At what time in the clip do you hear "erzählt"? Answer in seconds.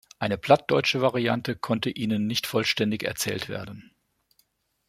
3.03-3.49